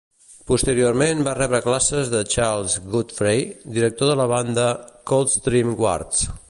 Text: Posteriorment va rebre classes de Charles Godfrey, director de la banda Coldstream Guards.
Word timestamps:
Posteriorment 0.51 1.21
va 1.27 1.35
rebre 1.39 1.59
classes 1.65 2.09
de 2.15 2.23
Charles 2.37 2.79
Godfrey, 2.95 3.45
director 3.79 4.13
de 4.13 4.19
la 4.23 4.29
banda 4.37 4.69
Coldstream 5.13 5.77
Guards. 5.83 6.31